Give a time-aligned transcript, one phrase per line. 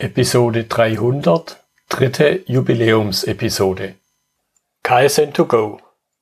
[0.00, 1.58] Episode 300,
[1.90, 3.96] dritte Jubiläumsepisode.
[4.82, 5.78] KSN 2 go.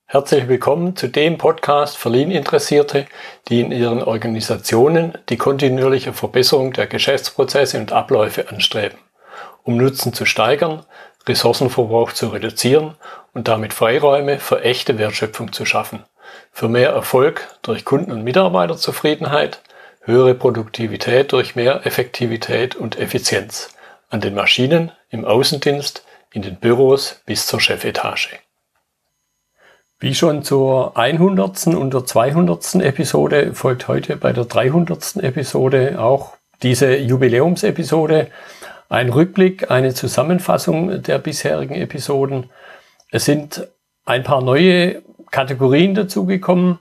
[0.06, 3.06] Herzlich willkommen zu dem Podcast für Lean-Interessierte,
[3.46, 8.98] die in ihren Organisationen die kontinuierliche Verbesserung der Geschäftsprozesse und Abläufe anstreben,
[9.62, 10.84] um Nutzen zu steigern,
[11.28, 12.96] Ressourcenverbrauch zu reduzieren
[13.32, 16.02] und damit Freiräume für echte Wertschöpfung zu schaffen,
[16.50, 19.62] für mehr Erfolg durch Kunden- und Mitarbeiterzufriedenheit,
[20.08, 23.76] höhere Produktivität durch mehr Effektivität und Effizienz
[24.08, 28.30] an den Maschinen, im Außendienst, in den Büros bis zur Chefetage.
[30.00, 31.66] Wie schon zur 100.
[31.68, 32.76] und der 200.
[32.76, 35.16] Episode folgt heute bei der 300.
[35.16, 38.28] Episode auch diese Jubiläumsepisode
[38.88, 42.48] ein Rückblick, eine Zusammenfassung der bisherigen Episoden.
[43.10, 43.68] Es sind
[44.06, 46.78] ein paar neue Kategorien dazugekommen,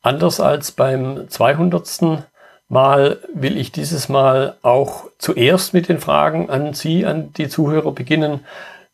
[0.00, 2.24] anders als beim 200.
[2.70, 7.90] Mal will ich dieses Mal auch zuerst mit den Fragen an Sie, an die Zuhörer
[7.90, 8.46] beginnen.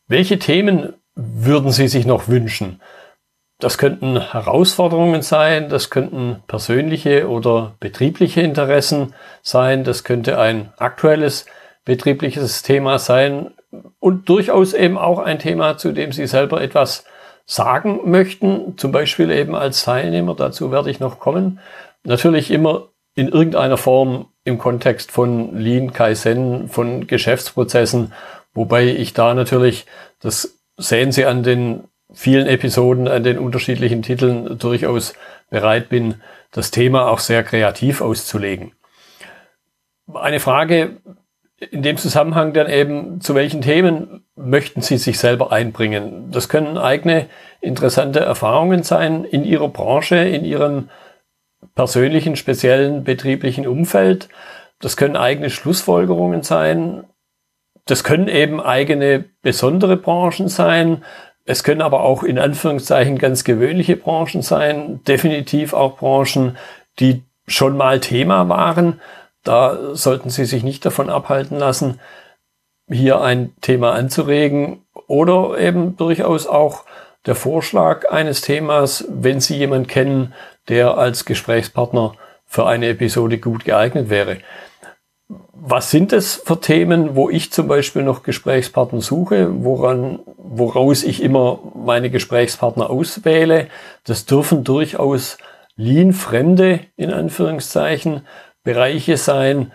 [0.07, 2.81] Welche Themen würden Sie sich noch wünschen?
[3.59, 11.45] Das könnten Herausforderungen sein, das könnten persönliche oder betriebliche Interessen sein, das könnte ein aktuelles
[11.85, 13.51] betriebliches Thema sein
[13.99, 17.05] und durchaus eben auch ein Thema, zu dem Sie selber etwas
[17.45, 21.59] sagen möchten, zum Beispiel eben als Teilnehmer, dazu werde ich noch kommen.
[22.03, 28.13] Natürlich immer in irgendeiner Form im Kontext von Lean, Kaizen, von Geschäftsprozessen,
[28.53, 29.87] wobei ich da natürlich,
[30.21, 35.15] das sehen Sie an den vielen Episoden, an den unterschiedlichen Titeln durchaus
[35.49, 38.73] bereit bin, das Thema auch sehr kreativ auszulegen.
[40.13, 40.97] Eine Frage
[41.71, 46.29] in dem Zusammenhang dann eben, zu welchen Themen möchten Sie sich selber einbringen?
[46.29, 47.25] Das können eigene
[47.61, 50.89] interessante Erfahrungen sein in Ihrer Branche, in Ihrem
[51.77, 54.29] persönlichen, speziellen betrieblichen Umfeld.
[54.79, 57.03] Das können eigene Schlussfolgerungen sein.
[57.85, 61.05] Das können eben eigene besondere Branchen sein.
[61.45, 65.01] Es können aber auch in Anführungszeichen ganz gewöhnliche Branchen sein.
[65.07, 66.57] Definitiv auch Branchen,
[66.99, 68.99] die schon mal Thema waren.
[69.43, 71.99] Da sollten Sie sich nicht davon abhalten lassen,
[72.89, 76.85] hier ein Thema anzuregen oder eben durchaus auch
[77.27, 80.33] der Vorschlag eines Themas, wenn Sie jemanden kennen,
[80.69, 82.13] der als Gesprächspartner
[82.45, 84.37] für eine Episode gut geeignet wäre.
[85.53, 91.21] Was sind es für Themen, wo ich zum Beispiel noch Gesprächspartner suche, woran, woraus ich
[91.21, 93.67] immer meine Gesprächspartner auswähle?
[94.05, 95.37] Das dürfen durchaus
[95.75, 98.21] Lean-fremde, in Anführungszeichen,
[98.63, 99.73] Bereiche sein,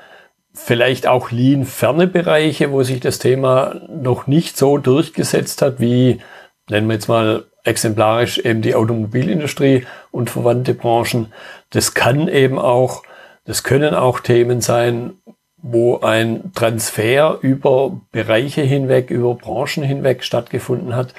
[0.54, 6.20] vielleicht auch Lean-ferne Bereiche, wo sich das Thema noch nicht so durchgesetzt hat, wie,
[6.68, 11.32] nennen wir jetzt mal exemplarisch eben die Automobilindustrie und verwandte Branchen.
[11.70, 13.02] Das kann eben auch,
[13.44, 15.14] das können auch Themen sein,
[15.56, 21.14] wo ein Transfer über Bereiche hinweg, über Branchen hinweg stattgefunden hat.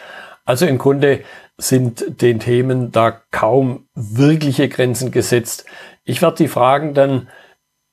[0.46, 1.22] Also im Grunde
[1.58, 5.66] sind den Themen da kaum wirkliche Grenzen gesetzt.
[6.04, 7.30] Ich werde die Fragen dann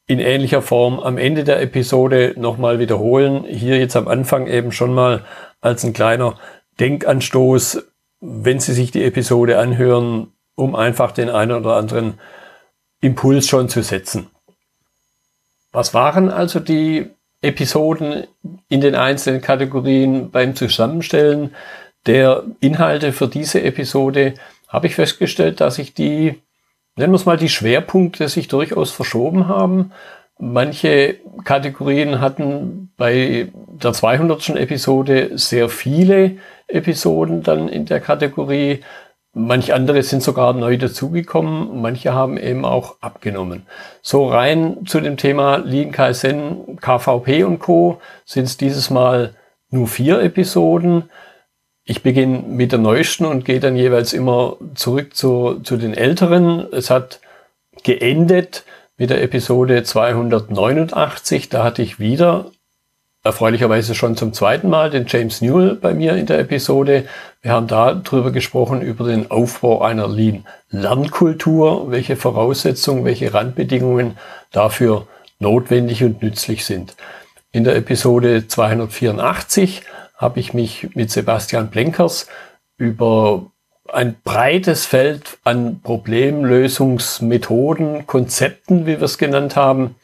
[0.07, 3.45] in ähnlicher Form am Ende der Episode nochmal wiederholen.
[3.45, 5.25] Hier jetzt am Anfang eben schon mal
[5.61, 6.37] als ein kleiner
[6.81, 7.90] Denkanstoß,
[8.21, 12.21] wenn Sie sich die Episode anhören, um einfach den einen oder anderen
[13.01, 14.29] Impuls schon zu setzen.
[15.73, 17.11] Was waren also die
[17.43, 18.27] Episoden
[18.69, 21.55] in den einzelnen Kategorien beim Zusammenstellen
[22.07, 24.35] der Inhalte für diese Episode?
[24.69, 26.43] Habe ich festgestellt, dass ich die,
[26.97, 29.93] nennen wir es mal, die Schwerpunkte sich durchaus verschoben haben.
[30.39, 34.51] Manche Kategorien hatten bei der 200.
[34.51, 36.37] Episode sehr viele
[36.73, 38.81] Episoden dann in der Kategorie.
[39.33, 43.65] Manche andere sind sogar neu dazugekommen, manche haben eben auch abgenommen.
[44.03, 48.01] So rein zu dem Thema Lean Kaizen, KVP und Co.
[48.25, 49.35] sind es dieses Mal
[49.71, 51.11] nur vier Episoden.
[51.85, 56.67] Ich beginne mit der neuesten und gehe dann jeweils immer zurück zu, zu den älteren.
[56.73, 57.21] Es hat
[57.85, 58.65] geendet
[58.97, 61.49] mit der Episode 289.
[61.49, 62.51] Da hatte ich wieder
[63.23, 67.05] erfreulicherweise schon zum zweiten Mal den James Newell bei mir in der Episode.
[67.43, 74.17] Wir haben da drüber gesprochen, über den Aufbau einer Lean-Lernkultur, welche Voraussetzungen, welche Randbedingungen
[74.53, 75.07] dafür
[75.39, 76.97] notwendig und nützlich sind.
[77.53, 79.83] In der Episode 284
[80.17, 82.27] habe ich mich mit Sebastian Blenkers
[82.79, 83.51] über
[83.93, 89.97] ein breites Feld an Problemlösungsmethoden, Konzepten, wie wir es genannt haben,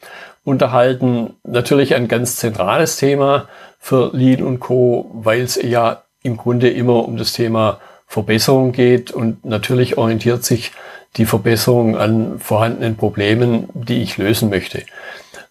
[0.47, 1.35] unterhalten.
[1.43, 3.49] Natürlich ein ganz zentrales Thema
[3.79, 9.11] für Lean und Co., weil es ja im Grunde immer um das Thema Verbesserung geht
[9.11, 10.71] und natürlich orientiert sich
[11.17, 14.83] die Verbesserung an vorhandenen Problemen, die ich lösen möchte.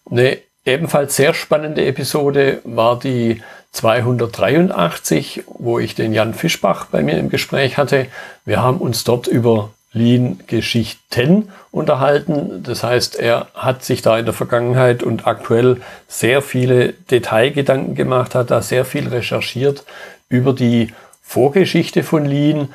[0.09, 7.19] Eine ebenfalls sehr spannende Episode war die 283, wo ich den Jan Fischbach bei mir
[7.19, 8.07] im Gespräch hatte.
[8.45, 12.63] Wir haben uns dort über Lean-Geschichten unterhalten.
[12.63, 18.35] Das heißt, er hat sich da in der Vergangenheit und aktuell sehr viele Detailgedanken gemacht,
[18.35, 19.83] hat da sehr viel recherchiert
[20.29, 22.69] über die Vorgeschichte von Lean,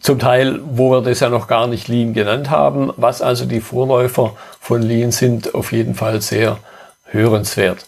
[0.00, 3.60] zum Teil, wo wir das ja noch gar nicht Lean genannt haben, was also die
[3.60, 6.58] Vorläufer von Lean sind, auf jeden Fall sehr
[7.04, 7.86] hörenswert.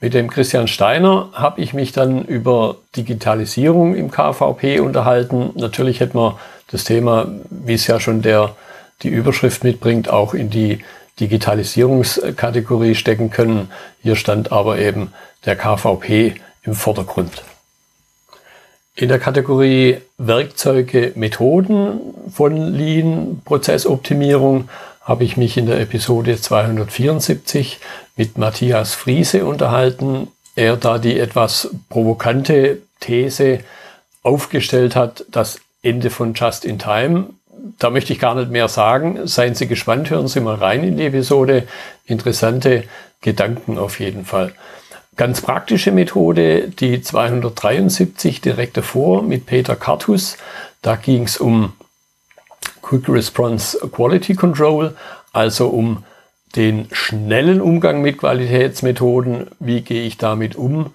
[0.00, 5.50] Mit dem Christian Steiner habe ich mich dann über Digitalisierung im KVP unterhalten.
[5.54, 6.34] Natürlich hätte man
[6.70, 8.56] das Thema, wie es ja schon der,
[9.02, 10.84] die Überschrift mitbringt, auch in die
[11.20, 13.70] Digitalisierungskategorie stecken können.
[14.02, 15.12] Hier stand aber eben
[15.44, 17.42] der KVP im Vordergrund.
[18.94, 22.00] In der Kategorie Werkzeuge, Methoden
[22.32, 24.68] von Lean Prozessoptimierung
[25.02, 27.78] habe ich mich in der Episode 274
[28.16, 30.28] mit Matthias Friese unterhalten.
[30.56, 33.60] Er da die etwas provokante These
[34.22, 37.30] aufgestellt hat, das Ende von Just in Time.
[37.78, 39.26] Da möchte ich gar nicht mehr sagen.
[39.26, 41.66] Seien Sie gespannt, hören Sie mal rein in die Episode.
[42.04, 42.84] Interessante
[43.20, 44.52] Gedanken auf jeden Fall.
[45.16, 50.36] Ganz praktische Methode, die 273 direkt davor mit Peter Kartus.
[50.82, 51.72] Da ging es um
[52.82, 54.96] Quick Response Quality Control,
[55.32, 56.04] also um
[56.54, 59.48] den schnellen Umgang mit Qualitätsmethoden.
[59.58, 60.94] Wie gehe ich damit um?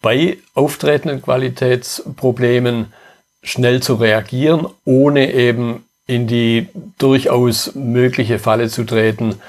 [0.00, 2.92] Bei auftretenden Qualitätsproblemen
[3.46, 9.40] schnell zu reagieren, ohne eben in die durchaus mögliche Falle zu treten,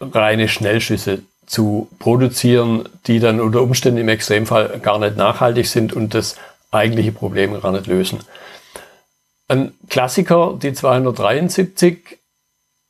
[0.00, 6.14] reine Schnellschüsse zu produzieren, die dann unter Umständen im Extremfall gar nicht nachhaltig sind und
[6.14, 6.36] das
[6.70, 8.20] eigentliche Problem gar nicht lösen.
[9.48, 12.18] Ein Klassiker, die 273,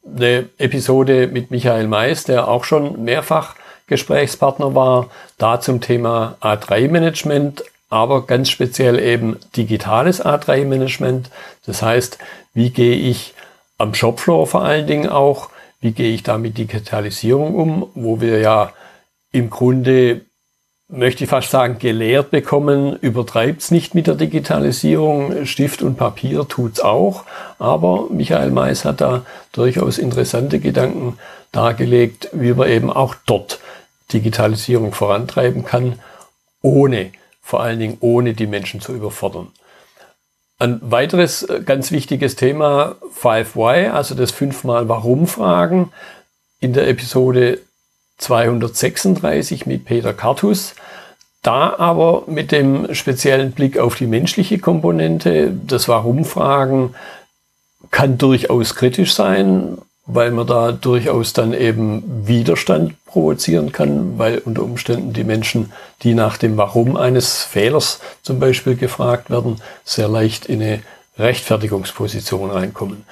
[0.05, 3.55] eine Episode mit Michael Mais, der auch schon mehrfach
[3.87, 5.09] Gesprächspartner war,
[5.39, 11.31] da zum Thema A3-Management, aber ganz speziell eben digitales A3-Management.
[11.67, 12.19] Das heißt,
[12.55, 13.35] wie gehe ich
[13.79, 15.51] am Shopfloor vor allen Dingen auch,
[15.81, 18.73] wie gehe ich da mit Digitalisierung um, wo wir ja
[19.33, 20.23] im Grunde
[20.93, 25.47] möchte ich fast sagen, gelehrt bekommen, übertreibt's nicht mit der Digitalisierung.
[25.47, 27.25] Stift und Papier tut's auch.
[27.59, 31.19] Aber Michael Mais hat da durchaus interessante Gedanken
[31.53, 33.61] dargelegt, wie man eben auch dort
[34.13, 36.01] Digitalisierung vorantreiben kann,
[36.63, 39.49] ohne, vor allen Dingen ohne die Menschen zu überfordern.
[40.59, 45.91] Ein weiteres äh, ganz wichtiges Thema, 5Y, also das fünfmal Warum-Fragen.
[46.61, 47.61] In der Episode
[48.19, 50.75] 236 mit Peter Kartus.
[51.43, 56.95] Da aber mit dem speziellen Blick auf die menschliche Komponente, das Warum-Fragen
[57.91, 59.79] kann durchaus kritisch sein,
[60.15, 65.73] weil man da durchaus dann eben Widerstand provozieren kann, weil unter Umständen die Menschen,
[66.03, 70.83] die nach dem Warum eines Fehlers zum Beispiel gefragt werden, sehr leicht in eine
[71.19, 73.05] Rechtfertigungsposition reinkommen.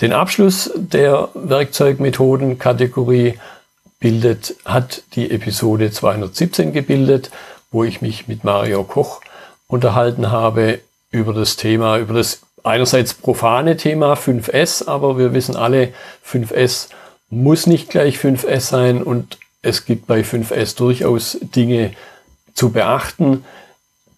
[0.00, 3.38] Den Abschluss der Werkzeugmethoden-Kategorie
[3.98, 7.30] bildet, hat die Episode 217 gebildet,
[7.70, 9.20] wo ich mich mit Mario Koch
[9.68, 15.92] unterhalten habe über das Thema, über das einerseits profane Thema 5S, aber wir wissen alle,
[16.28, 16.88] 5S
[17.30, 21.92] muss nicht gleich 5S sein und es gibt bei 5S durchaus Dinge
[22.54, 23.44] zu beachten,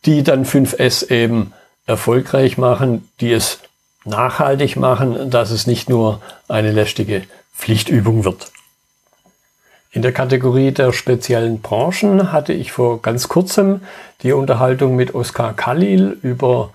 [0.04, 1.52] die dann 5S eben
[1.86, 3.60] erfolgreich machen, die es
[4.04, 8.50] nachhaltig machen, dass es nicht nur eine lästige Pflichtübung wird.
[9.90, 13.80] In der Kategorie der speziellen Branchen hatte ich vor ganz kurzem
[14.22, 16.72] die Unterhaltung mit Oskar Khalil über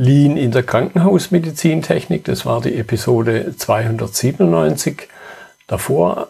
[0.00, 2.24] Lean in der Krankenhausmedizintechnik.
[2.24, 5.08] Das war die Episode 297.
[5.66, 6.28] Davor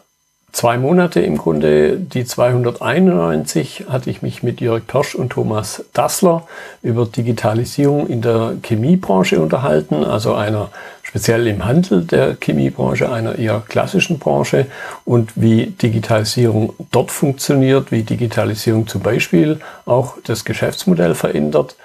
[0.51, 6.49] zwei Monate im Grunde, die 291, hatte ich mich mit Jörg Persch und Thomas Dassler
[6.83, 10.73] über Digitalisierung in der Chemiebranche unterhalten, also einer
[11.05, 14.67] speziell im Handel der Chemiebranche, einer eher klassischen Branche
[15.05, 21.77] und wie Digitalisierung dort funktioniert, wie Digitalisierung zum Beispiel auch das Geschäftsmodell verändert.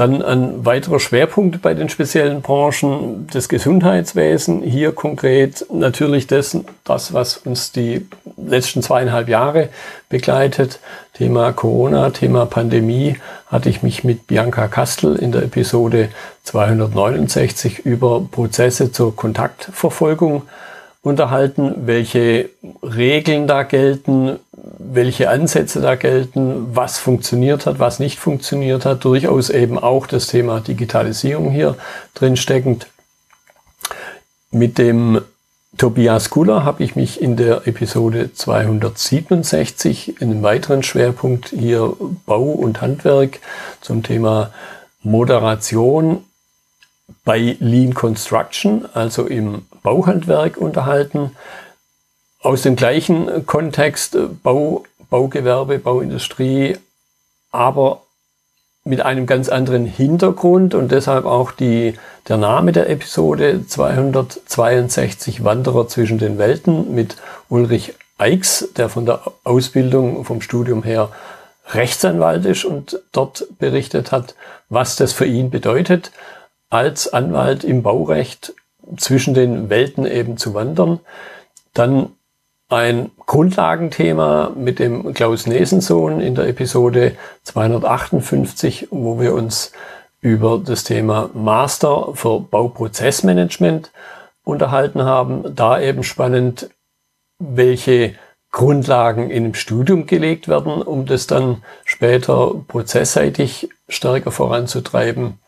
[0.00, 4.62] Dann ein weiterer Schwerpunkt bei den speziellen Branchen, das Gesundheitswesen.
[4.62, 8.06] Hier konkret natürlich das, das, was uns die
[8.38, 9.68] letzten zweieinhalb Jahre
[10.08, 10.80] begleitet.
[11.12, 13.16] Thema Corona, Thema Pandemie,
[13.48, 16.08] hatte ich mich mit Bianca Kastel in der Episode
[16.44, 20.44] 269 über Prozesse zur Kontaktverfolgung
[21.02, 22.48] unterhalten, welche
[22.82, 24.38] Regeln da gelten,
[24.78, 30.26] welche Ansätze da gelten, was funktioniert hat, was nicht funktioniert hat, durchaus eben auch das
[30.26, 31.76] Thema Digitalisierung hier
[32.14, 32.86] drin steckend.
[34.50, 35.20] Mit dem
[35.78, 41.94] Tobias Kuller habe ich mich in der Episode 267 in einem weiteren Schwerpunkt hier
[42.26, 43.38] Bau und Handwerk
[43.80, 44.50] zum Thema
[45.02, 46.24] Moderation
[47.24, 51.30] bei Lean Construction, also im Bauhandwerk unterhalten.
[52.42, 56.78] Aus dem gleichen Kontext Bau, Baugewerbe, Bauindustrie,
[57.52, 58.00] aber
[58.82, 65.86] mit einem ganz anderen Hintergrund und deshalb auch die, der Name der Episode 262 Wanderer
[65.86, 67.16] zwischen den Welten mit
[67.50, 71.10] Ulrich Eichs, der von der Ausbildung vom Studium her
[71.72, 74.34] Rechtsanwalt ist und dort berichtet hat,
[74.70, 76.10] was das für ihn bedeutet,
[76.70, 78.54] als Anwalt im Baurecht
[78.96, 81.00] zwischen den Welten eben zu wandern.
[81.74, 82.12] Dann
[82.70, 89.72] ein Grundlagenthema mit dem Klaus Nesensohn in der Episode 258, wo wir uns
[90.20, 93.90] über das Thema Master für Bauprozessmanagement
[94.44, 95.54] unterhalten haben.
[95.54, 96.70] Da eben spannend,
[97.38, 98.14] welche
[98.52, 105.38] Grundlagen in dem Studium gelegt werden, um das dann später prozessseitig stärker voranzutreiben.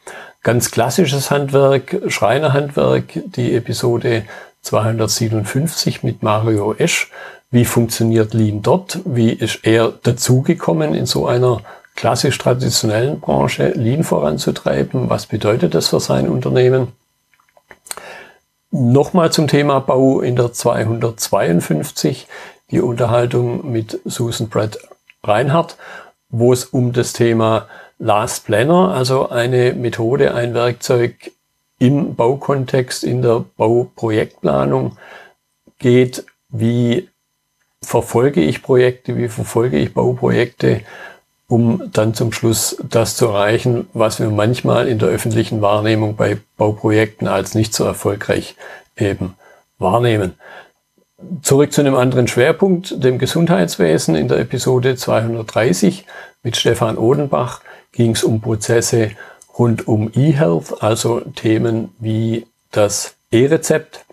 [0.43, 4.25] Ganz klassisches Handwerk, Schreinerhandwerk, die Episode
[4.63, 7.11] 257 mit Mario Esch.
[7.51, 9.01] Wie funktioniert Lean dort?
[9.05, 11.61] Wie ist er dazugekommen in so einer
[11.95, 15.11] klassisch traditionellen Branche Lean voranzutreiben?
[15.11, 16.89] Was bedeutet das für sein Unternehmen?
[18.71, 22.27] Nochmal zum Thema Bau in der 252
[22.71, 24.79] die Unterhaltung mit Susan Brett
[25.23, 25.77] Reinhardt,
[26.31, 27.67] wo es um das Thema
[27.99, 31.33] Last Planner, also eine Methode, ein Werkzeug
[31.83, 34.97] im Baukontext, in der Bauprojektplanung
[35.81, 37.09] geht, wie
[37.83, 40.83] verfolge ich Projekte, wie verfolge ich Bauprojekte,
[41.49, 46.39] um dann zum Schluss das zu erreichen, was wir manchmal in der öffentlichen Wahrnehmung bei
[46.57, 48.55] Bauprojekten als nicht so erfolgreich
[48.97, 49.35] eben
[49.81, 50.35] wahrnehmen.
[51.43, 54.15] Zurück zu einem anderen Schwerpunkt, dem Gesundheitswesen.
[54.15, 56.07] In der Episode 230
[56.45, 57.61] mit Stefan Odenbach
[57.91, 59.11] ging es um Prozesse
[59.59, 64.05] rund um eHealth, also Themen wie das E-Rezept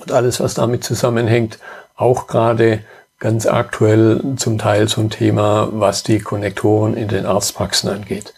[0.00, 1.58] und alles, was damit zusammenhängt,
[1.96, 2.80] auch gerade
[3.18, 8.34] ganz aktuell zum Teil so ein Thema, was die Konnektoren in den Arztpraxen angeht.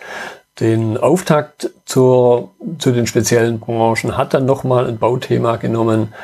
[0.60, 6.14] Den Auftakt zur, zu den speziellen Branchen hat dann nochmal ein Bauthema genommen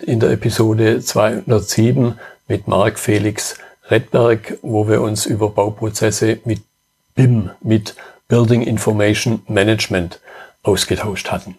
[0.00, 2.18] in der Episode 207
[2.48, 3.56] mit Marc Felix
[3.90, 6.62] Redberg, wo wir uns über Bauprozesse mit
[7.14, 7.94] BIM, mit
[8.28, 10.20] Building Information Management
[10.62, 11.56] ausgetauscht hatten.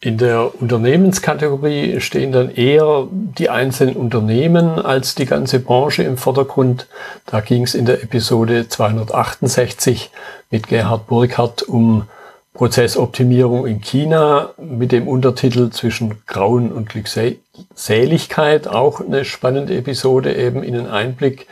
[0.00, 6.88] In der Unternehmenskategorie stehen dann eher die einzelnen Unternehmen als die ganze Branche im Vordergrund.
[7.24, 10.10] Da ging es in der Episode 268
[10.50, 12.06] mit Gerhard Burkhardt um
[12.52, 18.68] Prozessoptimierung in China mit dem Untertitel zwischen Grauen und Glückseligkeit.
[18.68, 21.46] Auch eine spannende Episode, eben in einen Einblick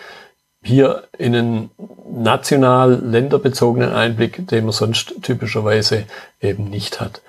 [0.63, 1.71] hier in einen
[2.13, 6.05] national länderbezogenen Einblick, den man sonst typischerweise
[6.41, 7.21] eben nicht hat.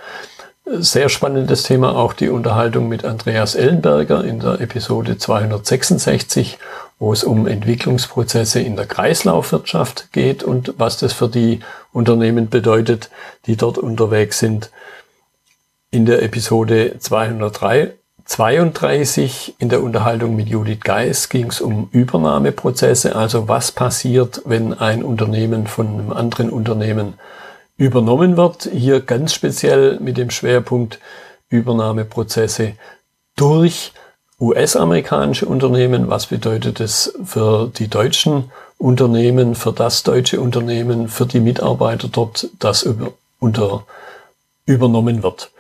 [0.66, 6.58] Sehr spannendes Thema auch die Unterhaltung mit Andreas Ellenberger in der Episode 266,
[7.00, 11.60] wo es um Entwicklungsprozesse in der Kreislaufwirtschaft geht und was das für die
[11.92, 13.10] Unternehmen bedeutet,
[13.46, 14.72] die dort unterwegs sind.
[15.92, 17.94] In der Episode 203
[18.26, 24.74] 32 in der Unterhaltung mit Judith Geis ging es um Übernahmeprozesse, also was passiert, wenn
[24.74, 27.16] ein Unternehmen von einem anderen Unternehmen
[27.76, 28.70] übernommen wird.
[28.72, 31.00] Hier ganz speziell mit dem Schwerpunkt
[31.50, 32.74] Übernahmeprozesse
[33.36, 33.92] durch
[34.40, 36.10] US-amerikanische Unternehmen.
[36.10, 42.50] Was bedeutet es für die deutschen Unternehmen, für das deutsche Unternehmen, für die Mitarbeiter dort,
[42.60, 43.86] das über, unter,
[44.66, 45.53] übernommen wird?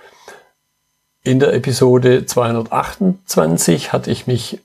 [1.25, 4.60] In der Episode 228 hatte ich mich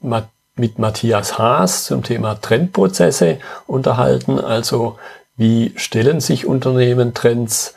[0.56, 3.38] mit Matthias Haas zum Thema Trendprozesse
[3.68, 4.40] unterhalten.
[4.40, 4.98] Also
[5.36, 7.74] wie stellen sich Unternehmen Trends?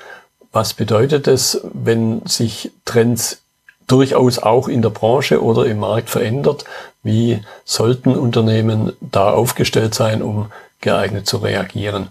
[0.51, 3.43] Was bedeutet es, wenn sich Trends
[3.85, 6.65] durchaus auch in der Branche oder im Markt verändert?
[7.03, 12.09] Wie sollten Unternehmen da aufgestellt sein, um geeignet zu reagieren?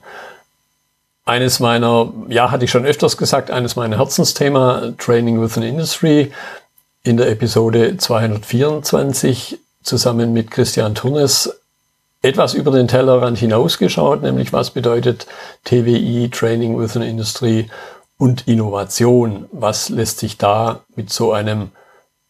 [1.30, 6.32] eines meiner, ja, hatte ich schon öfters gesagt, eines meiner Herzensthema, Training with an Industry,
[7.02, 11.60] in der Episode 224 zusammen mit Christian Turnes
[12.22, 15.26] etwas über den Tellerrand hinausgeschaut, nämlich was bedeutet
[15.64, 17.70] TWI, Training with an Industry
[18.18, 19.46] und Innovation.
[19.52, 21.70] Was lässt sich da mit so einem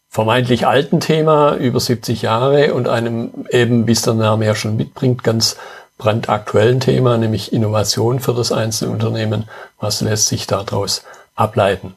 [0.09, 4.77] vermeintlich alten Thema über 70 Jahre und einem eben, wie es der Name ja schon
[4.77, 5.57] mitbringt, ganz
[5.99, 9.49] brandaktuellen Thema, nämlich Innovation für das einzelne Unternehmen,
[9.81, 11.97] was lässt sich daraus ableiten?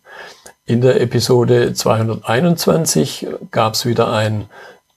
[0.66, 4.50] In der Episode 221 gab es wieder ein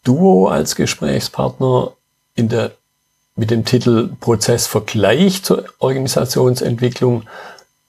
[0.05, 1.93] Duo als Gesprächspartner
[2.37, 2.71] in der,
[3.35, 7.25] mit dem Titel Prozessvergleich zur Organisationsentwicklung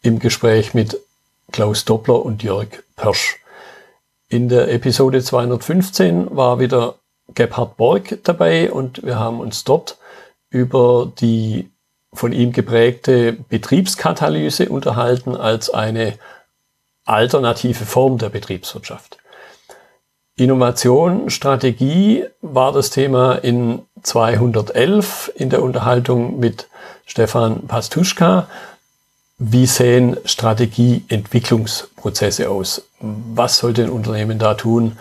[0.01, 0.99] im Gespräch mit
[1.51, 3.37] Klaus Doppler und Jörg Persch.
[4.27, 6.95] In der Episode 215 war wieder
[7.35, 9.99] Gebhard Borg dabei und wir haben uns dort
[10.49, 11.69] über die
[12.11, 16.17] von ihm geprägte Betriebskatalyse unterhalten als eine
[17.07, 19.17] alternative Form der Betriebswirtschaft.
[20.35, 26.69] Innovation, Strategie war das Thema in 211 in der Unterhaltung mit
[27.07, 28.47] Stefan Pastuschka.
[29.39, 32.83] Wie sehen Strategieentwicklungsprozesse aus?
[32.99, 34.99] Was sollte ein Unternehmen da tun,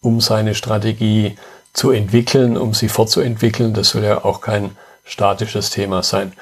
[0.00, 1.36] um seine Strategie
[1.74, 3.74] zu entwickeln, um sie fortzuentwickeln?
[3.74, 4.70] Das soll ja auch kein
[5.04, 6.32] statisches Thema sein.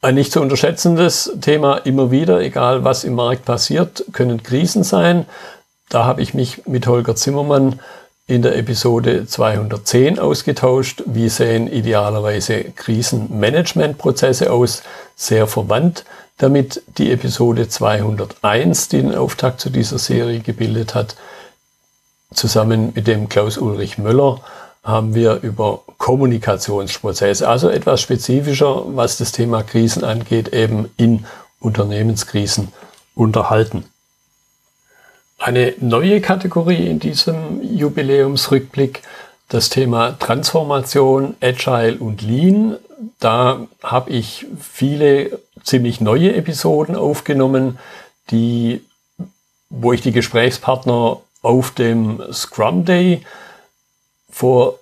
[0.00, 5.26] Ein nicht zu unterschätzendes Thema immer wieder, egal was im Markt passiert, können Krisen sein.
[5.88, 7.80] Da habe ich mich mit Holger Zimmermann
[8.26, 11.02] in der Episode 210 ausgetauscht.
[11.06, 14.82] Wie sehen idealerweise Krisenmanagementprozesse aus?
[15.16, 16.04] Sehr verwandt
[16.38, 21.16] damit die Episode 201, die den Auftakt zu dieser Serie gebildet hat.
[22.32, 24.40] Zusammen mit dem Klaus Ulrich Möller
[24.82, 31.26] haben wir über Kommunikationsprozesse, also etwas spezifischer, was das Thema Krisen angeht, eben in
[31.60, 32.68] Unternehmenskrisen
[33.14, 33.84] unterhalten.
[35.38, 39.02] Eine neue Kategorie in diesem Jubiläumsrückblick,
[39.48, 42.76] das Thema Transformation, Agile und Lean.
[43.20, 47.78] Da habe ich viele ziemlich neue Episoden aufgenommen,
[48.30, 48.82] die,
[49.70, 53.22] wo ich die Gesprächspartner auf dem Scrum Day
[54.38, 54.78] vor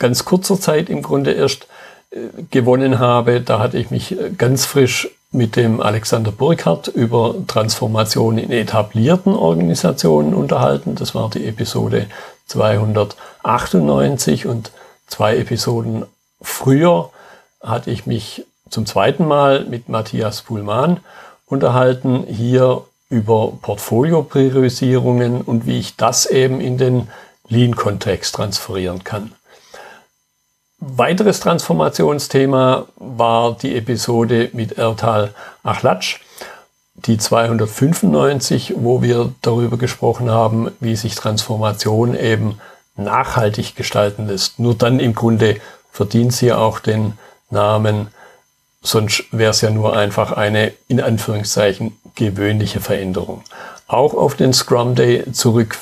[0.00, 1.68] ganz kurzer Zeit im Grunde erst
[2.10, 2.16] äh,
[2.50, 3.40] gewonnen habe.
[3.40, 9.34] Da hatte ich mich äh, ganz frisch mit dem Alexander Burkhardt über Transformation in etablierten
[9.34, 10.96] Organisationen unterhalten.
[10.96, 12.08] Das war die Episode
[12.46, 14.72] 298 und
[15.06, 16.04] zwei Episoden
[16.40, 17.10] früher
[17.62, 20.98] hatte ich mich zum zweiten Mal mit Matthias Puhlmann
[21.46, 27.06] unterhalten, hier über Portfolio-Priorisierungen und wie ich das eben in den
[27.48, 29.32] Lean-Kontext transferieren kann.
[30.78, 36.20] Weiteres Transformationsthema war die Episode mit Ertal Achlatsch,
[36.94, 42.60] die 295, wo wir darüber gesprochen haben, wie sich Transformation eben
[42.96, 44.58] nachhaltig gestalten lässt.
[44.58, 47.14] Nur dann im Grunde verdient sie auch den
[47.50, 48.08] Namen,
[48.82, 53.42] sonst wäre es ja nur einfach eine in Anführungszeichen gewöhnliche Veränderung.
[53.86, 55.78] Auch auf den Scrum Day zurück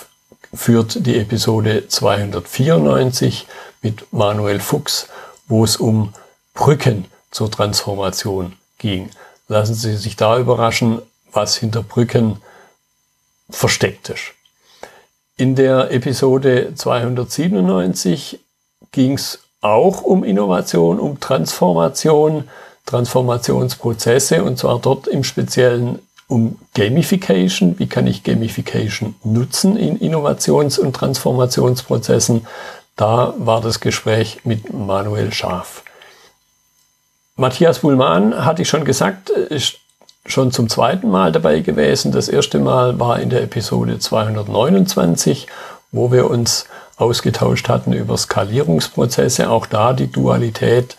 [0.55, 3.47] führt die Episode 294
[3.83, 5.09] mit Manuel Fuchs,
[5.47, 6.15] wo es um
[6.55, 9.11] Brücken zur Transformation ging.
[9.49, 12.39] Lassen Sie sich da überraschen, was hinter Brücken
[13.51, 14.33] versteckt ist.
[15.37, 18.41] In der Episode 297
[18.93, 22.49] ging es auch um Innovation, um Transformation,
[22.87, 27.79] Transformationsprozesse und zwar dort im Speziellen um Gamification.
[27.79, 32.47] Wie kann ich Gamification nutzen in Innovations- und Transformationsprozessen?
[32.97, 35.83] Da war das Gespräch mit Manuel Schaaf.
[37.37, 39.79] Matthias Buhlmann, hatte ich schon gesagt, ist
[40.27, 42.13] schon zum zweiten Mal dabei gewesen.
[42.13, 45.49] Das erste Mal war in der Episode 229,
[45.91, 49.51] wo wir uns ausgetauscht hatten über Skalierungsprozesse.
[49.51, 50.97] Auch da die Dualität,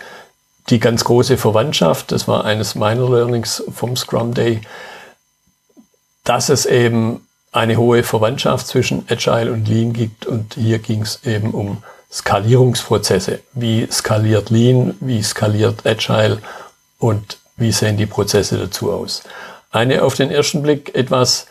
[0.69, 2.11] die ganz große Verwandtschaft.
[2.11, 4.61] Das war eines meiner Learnings vom Scrum Day
[6.25, 10.25] dass es eben eine hohe Verwandtschaft zwischen Agile und Lean gibt.
[10.25, 13.39] Und hier ging es eben um Skalierungsprozesse.
[13.53, 16.39] Wie skaliert Lean, wie skaliert Agile
[16.99, 19.23] und wie sehen die Prozesse dazu aus?
[19.71, 21.45] Eine auf den ersten Blick etwas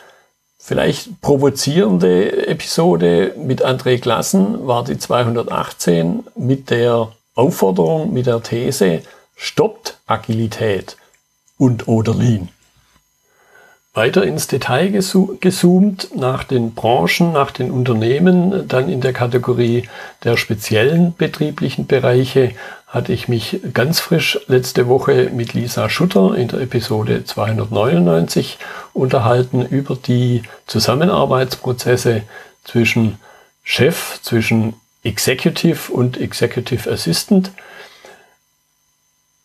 [0.59, 9.03] vielleicht provozierende Episode mit André Glassen war die 218 mit der Aufforderung, mit der These,
[9.37, 10.97] stoppt Agilität
[11.59, 12.49] und oder Lean
[13.95, 19.89] weiter ins Detail gezoomt nach den Branchen, nach den Unternehmen, dann in der Kategorie
[20.25, 22.51] der speziellen betrieblichen Bereiche
[22.89, 28.59] hatte ich mich ganz frisch letzte Woche mit Lisa Schutter in der Episode 299
[28.93, 32.23] unterhalten über die Zusammenarbeitsprozesse
[32.65, 33.19] zwischen
[33.63, 37.53] Chef, zwischen Executive und Executive Assistant.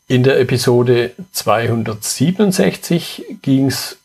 [0.07, 3.97] In der Episode 267 ging es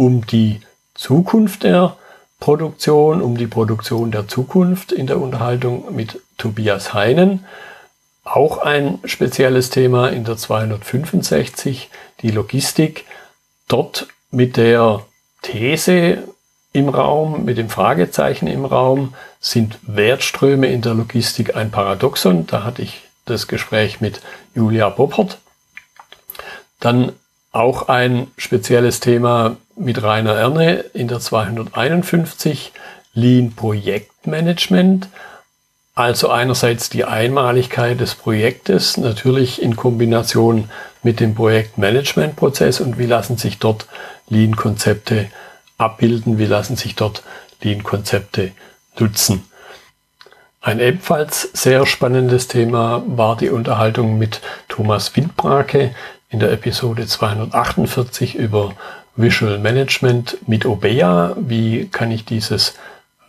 [0.00, 0.62] um die
[0.94, 1.94] Zukunft der
[2.38, 7.44] Produktion, um die Produktion der Zukunft in der Unterhaltung mit Tobias Heinen.
[8.24, 11.90] Auch ein spezielles Thema in der 265,
[12.22, 13.04] die Logistik.
[13.68, 15.04] Dort mit der
[15.42, 16.24] These,
[16.72, 22.46] im Raum, mit dem Fragezeichen im Raum, sind Wertströme in der Logistik ein Paradoxon.
[22.46, 24.22] Da hatte ich das Gespräch mit
[24.54, 25.36] Julia Boppert.
[26.78, 27.12] Dann
[27.52, 32.72] auch ein spezielles Thema mit Rainer Erne in der 251,
[33.14, 35.08] Lean Projektmanagement.
[35.94, 40.70] Also einerseits die Einmaligkeit des Projektes, natürlich in Kombination
[41.02, 43.86] mit dem Projektmanagementprozess und wie lassen sich dort
[44.28, 45.30] Lean-Konzepte
[45.78, 47.22] abbilden, wie lassen sich dort
[47.62, 48.52] Lean-Konzepte
[48.98, 49.44] nutzen.
[50.60, 55.94] Ein ebenfalls sehr spannendes Thema war die Unterhaltung mit Thomas Windbrake
[56.28, 58.74] in der Episode 248 über
[59.20, 61.36] Visual Management mit Obea.
[61.38, 62.74] Wie kann ich dieses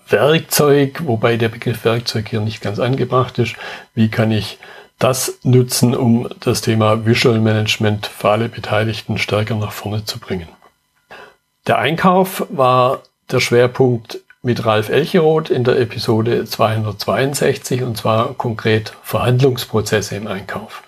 [0.08, 3.56] Werkzeug, wobei der Begriff Werkzeug hier nicht ganz angebracht ist,
[3.96, 4.60] wie kann ich
[5.00, 10.48] das nutzen, um das Thema Visual Management für alle Beteiligten stärker nach vorne zu bringen.
[11.68, 13.02] Der Einkauf war
[13.32, 20.84] der Schwerpunkt mit Ralf Elcheroth in der Episode 262 und zwar konkret Verhandlungsprozesse im Einkauf.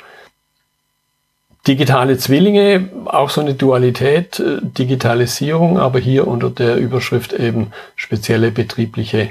[1.67, 8.51] Digitale Zwillinge, auch so eine Dualität, äh, Digitalisierung, aber hier unter der Überschrift eben spezielle
[8.51, 9.29] betriebliche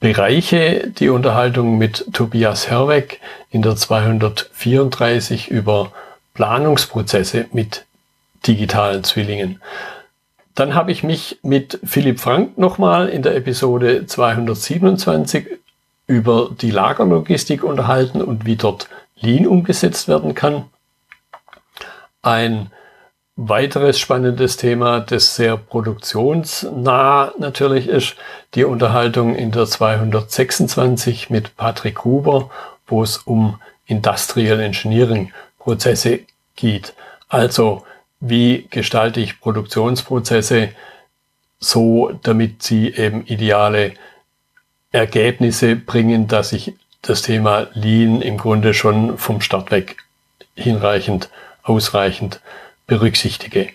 [0.00, 0.90] Bereiche.
[0.98, 5.92] Die Unterhaltung mit Tobias Herweg in der 234 über
[6.32, 7.84] Planungsprozesse mit
[8.46, 9.60] digitalen Zwillingen.
[10.54, 15.46] Dann habe ich mich mit Philipp Frank nochmal in der Episode 227
[16.06, 20.64] über die Lagerlogistik unterhalten und wie dort Lean umgesetzt werden kann.
[22.24, 22.70] Ein
[23.36, 28.16] weiteres spannendes Thema, das sehr produktionsnah natürlich ist,
[28.54, 32.48] die Unterhaltung in der 226 mit Patrick Huber,
[32.86, 36.20] wo es um Industrial Engineering Prozesse
[36.56, 36.94] geht.
[37.28, 37.84] Also
[38.20, 40.70] wie gestalte ich Produktionsprozesse
[41.60, 43.92] so, damit sie eben ideale
[44.92, 49.98] Ergebnisse bringen, dass ich das Thema Lean im Grunde schon vom Start weg
[50.54, 51.28] hinreichend
[51.64, 52.40] ausreichend
[52.86, 53.70] berücksichtige.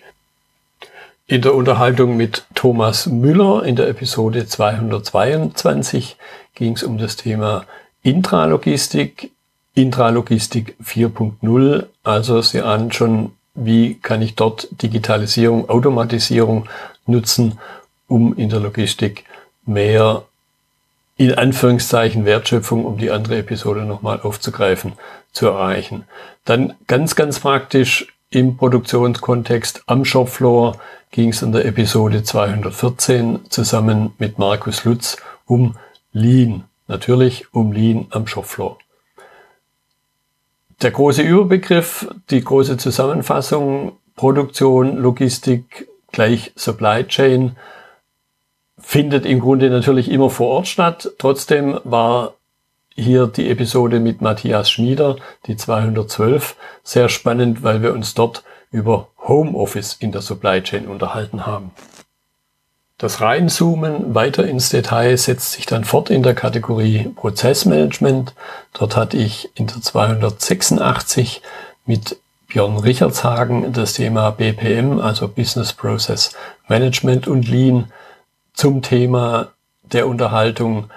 [1.28, 6.17] In der Unterhaltung mit Thomas Müller in der Episode 222
[6.56, 7.65] ging es um das Thema
[8.02, 9.32] Intralogistik,
[9.75, 11.86] Intralogistik 4.0.
[12.04, 16.67] Also Sie ahnen schon, wie kann ich dort Digitalisierung, Automatisierung
[17.06, 17.60] nutzen,
[18.08, 19.25] um in der Logistik
[19.65, 20.23] mehr
[21.19, 24.93] in Anführungszeichen Wertschöpfung, um die andere Episode nochmal aufzugreifen,
[25.34, 26.05] zu erreichen.
[26.45, 30.77] Dann ganz, ganz praktisch im Produktionskontext am Shopfloor
[31.12, 35.75] ging es in der Episode 214 zusammen mit Markus Lutz um
[36.13, 36.63] Lean.
[36.88, 38.77] Natürlich um Lean am Shopfloor.
[40.82, 47.58] Der große Überbegriff, die große Zusammenfassung, Produktion, Logistik gleich Supply Chain
[48.89, 51.12] findet im Grunde natürlich immer vor Ort statt.
[51.19, 52.34] Trotzdem war
[52.95, 59.10] hier die Episode mit Matthias Schmieder, die 212, sehr spannend, weil wir uns dort über
[59.19, 61.69] Homeoffice in der Supply Chain unterhalten haben.
[62.97, 68.34] Das Reinzoomen weiter ins Detail setzt sich dann fort in der Kategorie Prozessmanagement.
[68.73, 71.43] Dort hatte ich in der 286
[71.86, 76.36] mit Björn Richardshagen das Thema BPM, also Business Process
[76.67, 77.91] Management und Lean
[78.60, 80.89] zum Thema der Unterhaltung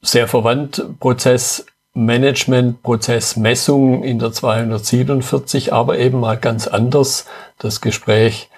[0.00, 0.82] sehr verwandt.
[0.98, 7.26] Prozessmanagement, Prozessmessung in der 247, aber eben mal ganz anders.
[7.58, 8.48] Das Gespräch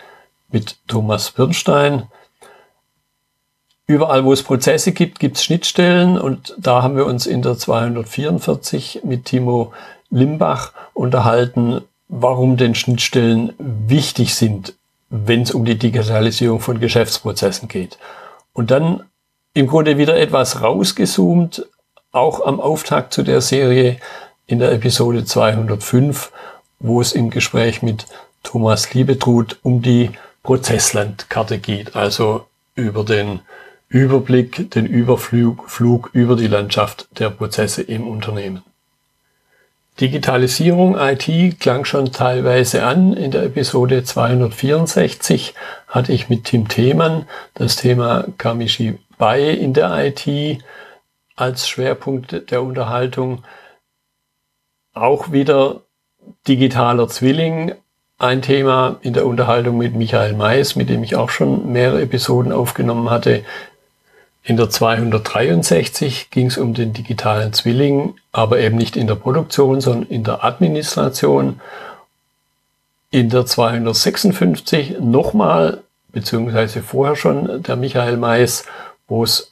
[0.53, 2.05] mit Thomas Birnstein.
[3.89, 6.17] Überall, wo es Prozesse gibt, gibt es Schnittstellen.
[6.17, 9.73] Und da haben wir uns in der 244 mit Timo
[10.11, 14.75] Limbach unterhalten, warum denn Schnittstellen wichtig sind
[15.09, 17.99] wenn es um die Digitalisierung von Geschäftsprozessen geht.
[18.53, 19.05] Und dann
[19.55, 21.67] im Grunde wieder etwas rausgezoomt,
[22.13, 23.99] auch am Auftakt zu der Serie
[24.47, 26.33] in der Episode 205,
[26.79, 28.07] wo es im Gespräch mit
[28.43, 30.11] Thomas Liebetrud um die
[30.43, 33.41] Prozesslandkarte geht, also über den
[33.89, 38.63] Überblick, den Überflug Flug über die Landschaft der Prozesse im Unternehmen.
[40.01, 43.15] Digitalisierung IT klang schon teilweise an.
[43.15, 45.55] In der Episode 264
[45.89, 50.63] hatte ich mit Tim Themann das Thema Kamishi Bai in der IT
[51.35, 53.43] als Schwerpunkt der Unterhaltung.
[54.93, 55.81] Auch wieder
[56.47, 57.73] digitaler Zwilling,
[58.19, 62.53] ein Thema in der Unterhaltung mit Michael Mais, mit dem ich auch schon mehrere Episoden
[62.53, 63.45] aufgenommen hatte.
[64.49, 69.81] In der 263 ging es um den digitalen Zwilling, aber eben nicht in der Produktion,
[69.81, 71.61] sondern in der Administration.
[73.11, 75.83] In der 256 nochmal
[76.13, 78.65] beziehungsweise vorher schon der Michael Mais,
[79.09, 79.51] wo es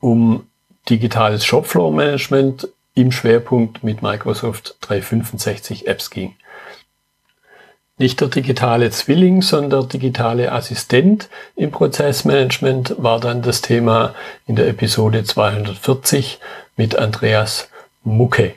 [0.00, 0.46] um
[0.90, 6.34] digitales Shopfloor Management im Schwerpunkt mit Microsoft 365 Apps ging.
[7.98, 14.14] Nicht der digitale Zwilling, sondern der digitale Assistent im Prozessmanagement war dann das Thema
[14.46, 16.38] in der Episode 240
[16.76, 17.70] mit Andreas
[18.04, 18.56] Mucke.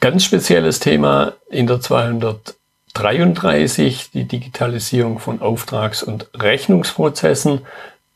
[0.00, 7.60] Ganz spezielles Thema in der 233, die Digitalisierung von Auftrags- und Rechnungsprozessen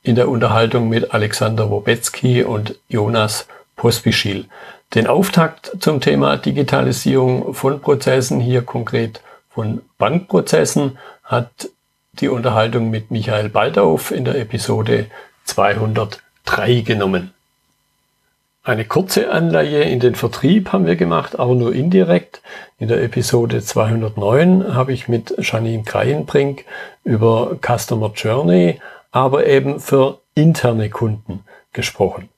[0.03, 3.46] in der Unterhaltung mit Alexander Wobetzky und Jonas
[3.77, 4.46] Pospischil.
[4.92, 9.20] Den Auftakt zum Thema Digitalisierung von Prozessen, hier konkret
[9.61, 11.68] von Bankprozessen, hat
[12.14, 15.05] die Unterhaltung mit Michael Baldauf in der Episode
[15.44, 17.35] 203 genommen.
[18.64, 22.40] Eine kurze Anleihe in den Vertrieb haben wir gemacht, aber nur indirekt.
[22.79, 26.64] In der Episode 209 habe ich mit Janine Kreienbrink
[27.05, 31.44] über Customer Journey, aber eben für interne Kunden
[31.75, 32.31] gesprochen.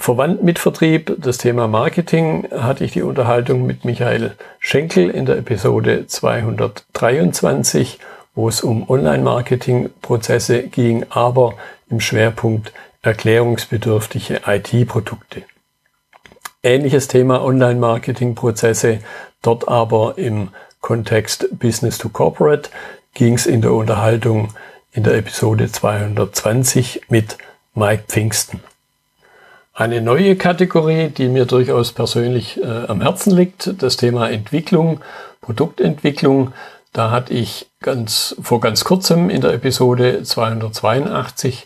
[0.00, 5.36] Verwandt mit Vertrieb, das Thema Marketing, hatte ich die Unterhaltung mit Michael Schenkel in der
[5.36, 7.98] Episode 223,
[8.34, 11.52] wo es um Online-Marketing-Prozesse ging, aber
[11.90, 15.42] im Schwerpunkt erklärungsbedürftige IT-Produkte.
[16.62, 19.00] Ähnliches Thema Online-Marketing-Prozesse,
[19.42, 20.48] dort aber im
[20.80, 22.70] Kontext Business to Corporate
[23.12, 24.54] ging es in der Unterhaltung
[24.92, 27.36] in der Episode 220 mit
[27.74, 28.60] Mike Pfingsten.
[29.80, 35.00] Eine neue Kategorie, die mir durchaus persönlich äh, am Herzen liegt, das Thema Entwicklung,
[35.40, 36.52] Produktentwicklung.
[36.92, 41.64] Da hatte ich ganz, vor ganz kurzem in der Episode 282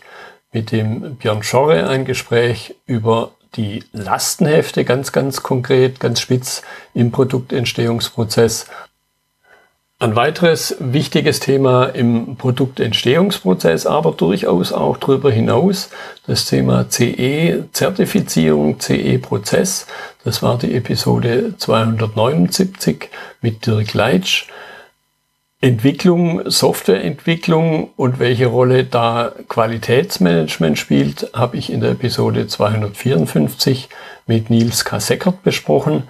[0.53, 6.61] mit dem Björn Schorre ein Gespräch über die Lastenhefte, ganz, ganz konkret, ganz spitz
[6.93, 8.67] im Produktentstehungsprozess.
[9.97, 15.89] Ein weiteres wichtiges Thema im Produktentstehungsprozess, aber durchaus auch darüber hinaus,
[16.27, 19.87] das Thema CE-Zertifizierung, CE-Prozess.
[20.25, 24.47] Das war die Episode 279 mit Dirk Leitsch.
[25.61, 33.87] Entwicklung, Softwareentwicklung und welche Rolle da Qualitätsmanagement spielt, habe ich in der Episode 254
[34.27, 34.99] mit Nils K.
[34.99, 36.03] Seckert besprochen.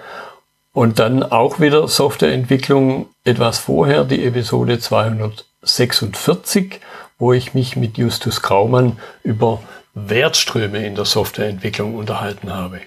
[0.75, 6.81] Und dann auch wieder Softwareentwicklung etwas vorher, die Episode 246,
[7.17, 12.81] wo ich mich mit Justus Graumann über Wertströme in der Softwareentwicklung unterhalten habe.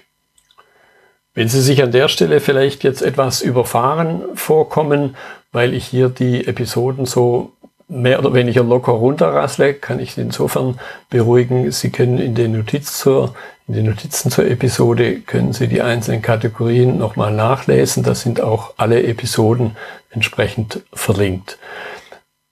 [1.33, 5.15] Wenn Sie sich an der Stelle vielleicht jetzt etwas überfahren vorkommen,
[5.51, 7.53] weil ich hier die Episoden so
[7.89, 11.71] mehr oder weniger locker runterrassle, kann ich insofern beruhigen.
[11.71, 13.33] Sie können in den, Notiz zur,
[13.67, 18.03] in den Notizen zur Episode können Sie die einzelnen Kategorien nochmal nachlesen.
[18.03, 19.75] Da sind auch alle Episoden
[20.11, 21.57] entsprechend verlinkt.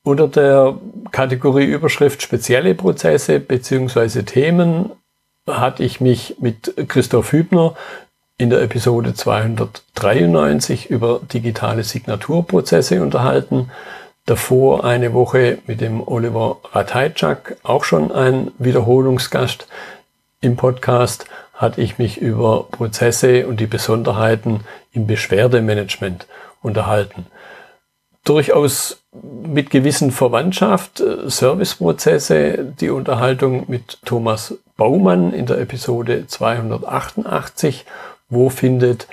[0.04, 0.78] Unter der
[1.12, 4.92] Kategorie Überschrift spezielle Prozesse beziehungsweise Themen
[5.46, 7.76] hatte ich mich mit Christoph Hübner
[8.38, 13.70] in der Episode 293 über digitale Signaturprozesse unterhalten.
[14.28, 19.68] Davor eine Woche mit dem Oliver Ratajczak, auch schon ein Wiederholungsgast
[20.42, 24.60] im Podcast, hatte ich mich über Prozesse und die Besonderheiten
[24.92, 26.28] im Beschwerdemanagement
[26.62, 27.26] unterhalten.
[28.24, 37.86] Durchaus mit gewissen Verwandtschaft, äh, Serviceprozesse, die Unterhaltung mit Thomas Baumann in der Episode 288
[38.30, 39.08] wo findet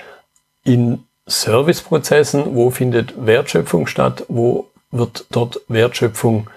[0.63, 6.49] in Serviceprozessen, wo findet Wertschöpfung statt, wo wird dort Wertschöpfung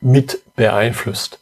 [0.00, 1.38] mit beeinflusst.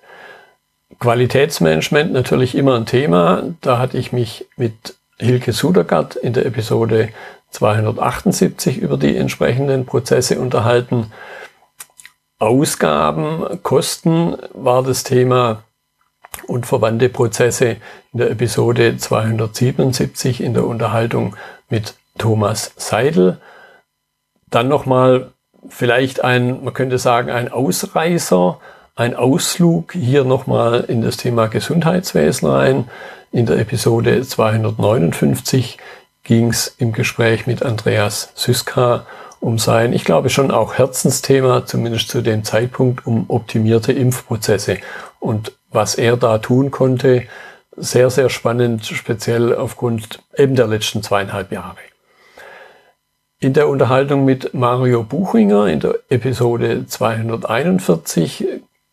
[0.99, 3.55] Qualitätsmanagement natürlich immer ein Thema.
[3.61, 7.11] Da hatte ich mich mit Hilke Sudergatt in der Episode
[7.51, 11.13] 278 über die entsprechenden Prozesse unterhalten.
[12.39, 15.65] Ausgaben, Kosten war das Thema
[16.47, 17.77] und verwandte Prozesse
[18.13, 21.37] in der Episode 277 in der Unterhaltung
[21.69, 23.41] mit Thomas Seidel.
[24.51, 25.33] Dann nochmal
[25.69, 28.59] vielleicht ein, man könnte sagen, ein Ausreißer,
[28.97, 32.89] ein Ausflug hier nochmal in das Thema Gesundheitswesen rein.
[33.31, 35.79] In der Episode 259
[36.25, 39.07] ging es im Gespräch mit Andreas Syska
[39.41, 44.79] um sein, ich glaube schon auch Herzensthema, zumindest zu dem Zeitpunkt, um optimierte Impfprozesse.
[45.21, 47.25] Und was er da tun konnte,
[47.77, 51.77] sehr, sehr spannend, speziell aufgrund eben der letzten zweieinhalb Jahre.
[53.41, 58.45] In der Unterhaltung mit Mario Buchinger in der Episode 241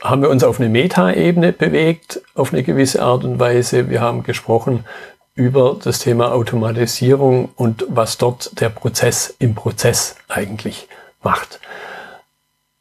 [0.03, 3.89] haben wir uns auf eine Metaebene bewegt, auf eine gewisse Art und Weise.
[3.89, 4.85] Wir haben gesprochen
[5.33, 10.87] über das Thema Automatisierung und was dort der Prozess im Prozess eigentlich
[11.23, 11.59] macht.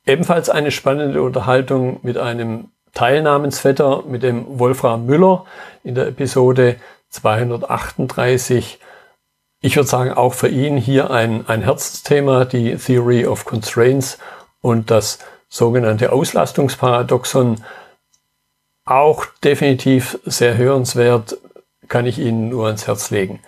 [0.04, 5.46] ebenfalls eine spannende Unterhaltung mit einem Teilnamensvetter, mit dem Wolfram Müller
[5.82, 6.76] in der Episode
[7.08, 8.78] 238.
[9.64, 14.18] Ich würde sagen, auch für ihn hier ein, ein Herzensthema, die Theory of Constraints
[14.60, 17.64] und das sogenannte Auslastungsparadoxon.
[18.84, 21.38] Auch definitiv sehr hörenswert,
[21.88, 23.40] kann ich Ihnen nur ans Herz legen.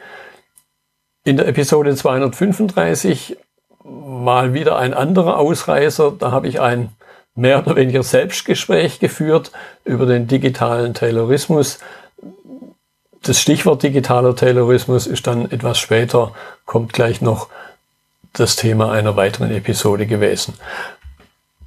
[1.23, 3.37] In der Episode 235
[3.85, 6.15] mal wieder ein anderer Ausreißer.
[6.19, 6.97] Da habe ich ein
[7.35, 9.53] mehr oder weniger Selbstgespräch geführt
[9.85, 11.79] über den digitalen Taylorismus.
[13.27, 16.33] Das Stichwort digitaler Taylorismus ist dann etwas später,
[16.65, 17.49] kommt gleich noch
[18.33, 20.55] das Thema einer weiteren Episode gewesen.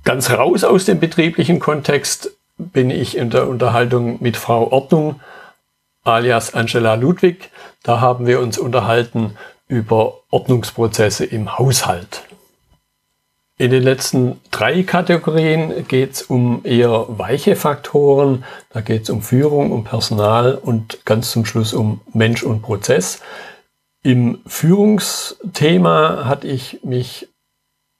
[0.06, 5.20] Ganz raus aus dem betrieblichen Kontext bin ich in der Unterhaltung mit Frau Ordnung
[6.06, 7.50] alias Angela Ludwig.
[7.84, 9.36] Da haben wir uns unterhalten
[9.68, 12.22] über Ordnungsprozesse im Haushalt.
[13.62, 18.46] In den letzten drei Kategorien geht es um eher weiche Faktoren.
[18.70, 23.20] Da geht es um Führung, um Personal und ganz zum Schluss um Mensch und Prozess.
[24.02, 27.28] Im Führungsthema hatte ich mich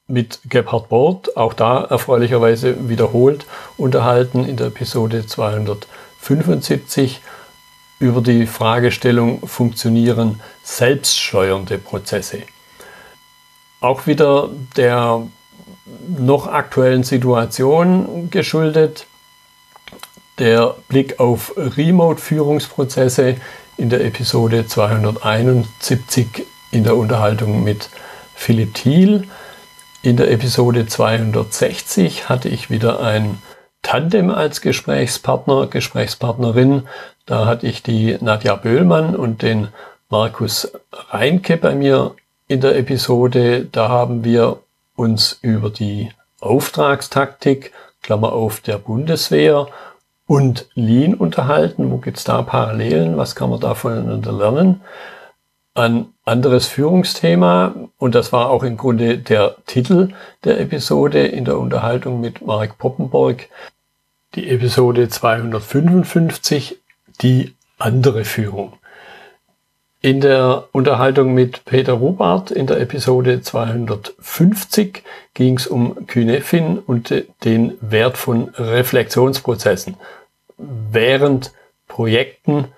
[0.08, 3.46] mit Gebhard Bort, auch da erfreulicherweise wiederholt,
[3.76, 7.20] unterhalten in der Episode 275
[8.00, 12.44] über die Fragestellung, funktionieren selbststeuernde Prozesse?
[13.82, 15.28] Auch wieder der
[16.08, 19.06] noch aktuellen Situation geschuldet.
[20.38, 23.36] Der Blick auf Remote-Führungsprozesse
[23.78, 27.90] in der Episode 271 in der Unterhaltung mit
[28.36, 29.28] Philipp Thiel.
[30.02, 33.40] In der Episode 260 hatte ich wieder ein
[33.82, 36.88] Tandem als Gesprächspartner, Gesprächspartnerin.
[37.26, 39.70] Da hatte ich die Nadja Böhlmann und den
[40.10, 40.72] Markus
[41.10, 42.16] Reinke bei mir
[42.48, 43.68] in der Episode.
[43.72, 44.60] Da haben wir
[45.00, 49.68] uns über die Auftragstaktik, Klammer auf der Bundeswehr
[50.28, 51.90] und Lean unterhalten.
[51.90, 53.18] Wo gibt's da Parallelen?
[53.18, 54.82] Was kann man da voneinander lernen?
[55.74, 60.10] Ein anderes Führungsthema, und das war auch im Grunde der Titel
[60.44, 63.48] der Episode in der Unterhaltung mit Mark Poppenborg,
[64.36, 66.78] die Episode 255,
[67.22, 68.74] die andere Führung.
[70.02, 77.14] In der Unterhaltung mit Peter Rubart in der Episode 250 ging es um Kynefin und
[77.44, 79.98] den Wert von Reflexionsprozessen
[80.58, 81.52] während
[81.90, 82.70] Projekten,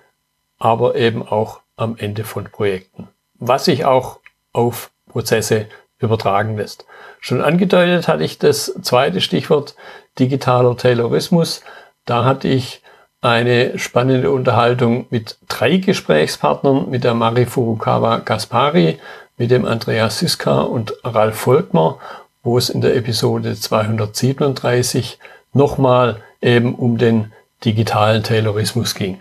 [0.58, 4.18] aber eben auch am Ende von Projekten, was sich auch
[4.52, 5.66] auf Prozesse
[6.00, 6.86] übertragen lässt.
[7.20, 9.76] Schon angedeutet hatte ich das zweite Stichwort
[10.18, 11.62] digitaler Taylorismus.
[12.04, 12.81] Da hatte ich
[13.22, 18.98] eine spannende Unterhaltung mit drei Gesprächspartnern, mit der Mari Furukawa Gaspari,
[19.38, 21.98] mit dem Andreas Siska und Ralf Volkmer,
[22.42, 25.18] wo es in der Episode 237
[25.54, 27.32] nochmal eben um den
[27.64, 29.20] digitalen Taylorismus ging.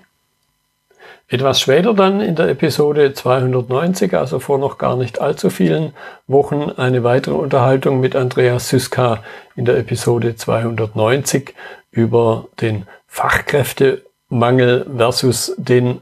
[1.32, 5.94] Etwas später dann in der Episode 290, also vor noch gar nicht allzu vielen
[6.28, 9.24] Wochen, eine weitere Unterhaltung mit Andreas Syska
[9.56, 11.56] in der Episode 290
[11.90, 16.02] über den Fachkräftemangel versus den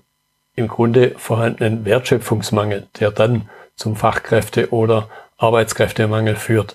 [0.56, 6.74] im Grunde vorhandenen Wertschöpfungsmangel, der dann zum Fachkräfte- oder Arbeitskräftemangel führt.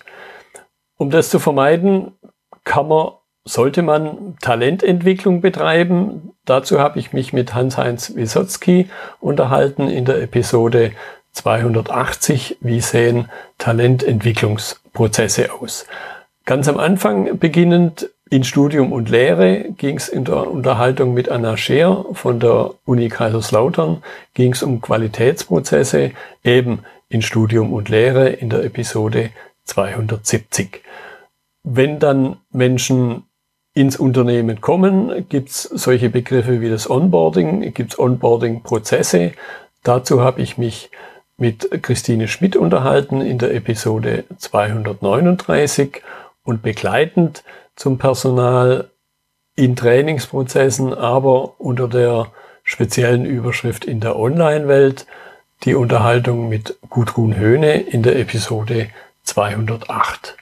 [0.95, 2.13] Um das zu vermeiden,
[2.63, 3.11] kann man,
[3.45, 6.31] sollte man Talententwicklung betreiben.
[6.45, 10.91] Dazu habe ich mich mit Hans-Heinz Wisotzki unterhalten in der Episode
[11.33, 12.57] 280.
[12.61, 13.29] Wie sehen
[13.59, 15.85] Talententwicklungsprozesse aus?
[16.45, 21.57] Ganz am Anfang beginnend in Studium und Lehre ging es in der Unterhaltung mit Anna
[21.57, 24.01] Scheer von der Uni Kaiserslautern,
[24.33, 26.11] ging es um Qualitätsprozesse,
[26.43, 29.29] eben in Studium und Lehre in der Episode
[29.65, 30.81] 270.
[31.63, 33.23] Wenn dann Menschen
[33.75, 39.33] ins Unternehmen kommen, gibt es solche Begriffe wie das Onboarding, gibt es Onboarding-Prozesse.
[39.83, 40.89] Dazu habe ich mich
[41.37, 46.01] mit Christine Schmidt unterhalten in der Episode 239
[46.45, 47.43] und begleitend
[47.75, 48.89] zum Personal
[49.57, 52.27] in Trainingsprozessen, aber unter der
[52.63, 55.05] speziellen Überschrift in der Online-Welt
[55.63, 58.87] die Unterhaltung mit Gudrun Höhne in der Episode
[59.23, 60.37] 208.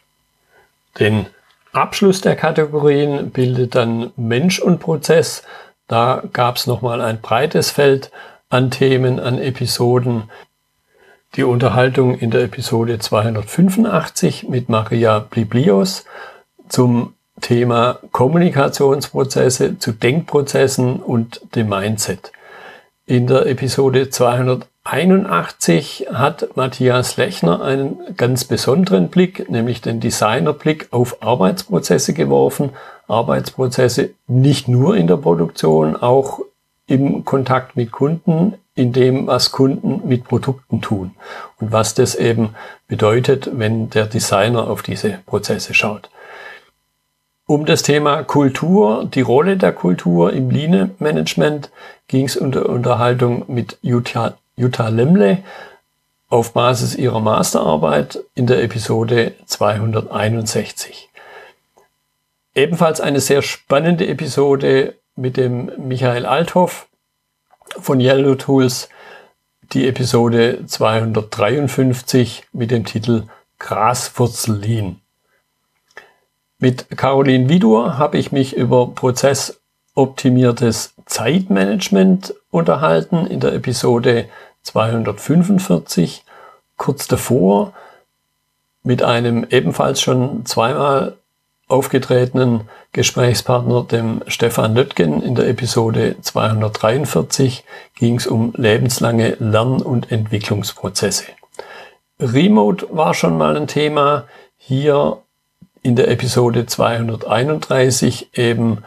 [1.00, 1.26] Den
[1.74, 5.44] Abschluss der Kategorien bildet dann Mensch und Prozess.
[5.88, 8.12] Da gab es nochmal ein breites Feld
[8.50, 10.30] an Themen, an Episoden.
[11.36, 16.06] Die Unterhaltung in der Episode 285 mit Maria Bliblios
[16.70, 22.32] zum Thema Kommunikationsprozesse zu Denkprozessen und dem Mindset.
[23.08, 30.90] In der Episode 286 81 hat Matthias Lechner einen ganz besonderen Blick, nämlich den Designerblick
[30.92, 32.72] auf Arbeitsprozesse geworfen.
[33.08, 36.40] Arbeitsprozesse nicht nur in der Produktion, auch
[36.86, 41.12] im Kontakt mit Kunden, in dem, was Kunden mit Produkten tun
[41.60, 42.56] und was das eben
[42.88, 46.10] bedeutet, wenn der Designer auf diese Prozesse schaut.
[47.46, 51.72] Um das Thema Kultur, die Rolle der Kultur im Lean-Management
[52.08, 55.44] ging es unter Unterhaltung mit Jutta, Jutta Lemle
[56.30, 61.10] auf Basis ihrer Masterarbeit in der Episode 261.
[62.56, 66.88] Ebenfalls eine sehr spannende Episode mit dem Michael Althoff
[67.80, 68.90] von Yellow Tools,
[69.74, 73.24] die Episode 253 mit dem Titel
[73.58, 75.00] Graswurzel Lean.
[76.60, 78.88] Mit Caroline Vidur habe ich mich über
[79.94, 84.26] prozessoptimiertes Zeitmanagement unterhalten in der Episode
[84.64, 86.24] 245.
[86.78, 87.74] Kurz davor
[88.84, 91.16] mit einem ebenfalls schon zweimal
[91.68, 97.64] aufgetretenen Gesprächspartner, dem Stefan Löttgen, in der Episode 243
[97.96, 101.26] ging es um lebenslange Lern- und Entwicklungsprozesse.
[102.20, 104.26] Remote war schon mal ein Thema.
[104.58, 105.18] Hier
[105.82, 108.84] in der Episode 231 eben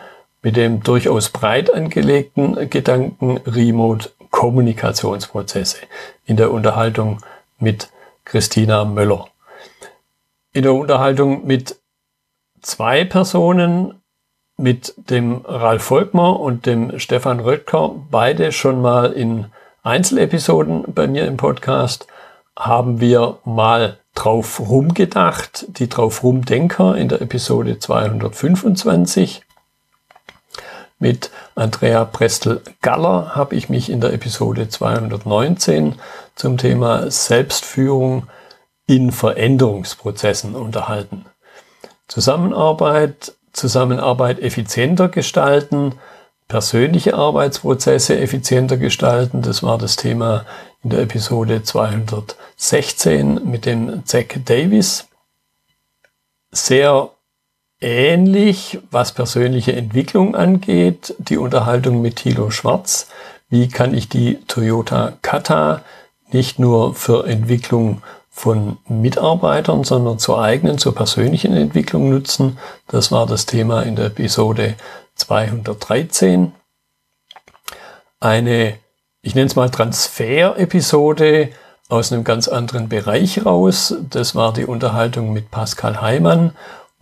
[0.47, 5.79] mit dem durchaus breit angelegten Gedanken Remote Kommunikationsprozesse
[6.25, 7.19] in der Unterhaltung
[7.59, 7.91] mit
[8.25, 9.27] Christina Möller.
[10.53, 11.81] In der Unterhaltung mit
[12.63, 14.01] zwei Personen
[14.57, 19.47] mit dem Ralf Volkmar und dem Stefan Röttger, beide schon mal in
[19.83, 22.07] Einzelepisoden bei mir im Podcast,
[22.57, 29.43] haben wir mal drauf rumgedacht, die drauf rumdenker in der Episode 225.
[30.99, 35.97] Mit Andrea Prestel-Galler habe ich mich in der Episode 219
[36.35, 38.29] zum Thema Selbstführung
[38.87, 41.27] in Veränderungsprozessen unterhalten.
[42.09, 45.99] Zusammenarbeit, Zusammenarbeit effizienter gestalten,
[46.49, 49.43] persönliche Arbeitsprozesse effizienter gestalten.
[49.43, 50.47] Das war das Thema
[50.83, 55.09] in der Episode 216 mit dem Zack Davis.
[56.53, 57.11] Sehr
[57.81, 63.09] ähnlich, was persönliche Entwicklung angeht, die Unterhaltung mit Thilo Schwarz.
[63.49, 65.83] Wie kann ich die Toyota Kata
[66.33, 68.03] nicht nur für Entwicklung
[68.37, 72.59] von Mitarbeitern, sondern zur eigenen, zur persönlichen Entwicklung nutzen.
[72.87, 74.75] Das war das Thema in der Episode
[75.15, 76.53] 213.
[78.21, 78.75] Eine,
[79.23, 81.49] ich nenne es mal Transfer-Episode
[81.89, 83.95] aus einem ganz anderen Bereich raus.
[84.11, 86.53] Das war die Unterhaltung mit Pascal Heimann,